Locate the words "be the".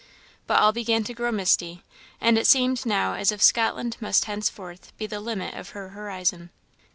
4.97-5.19